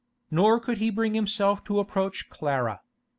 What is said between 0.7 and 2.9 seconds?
he bring himself to approach Clara.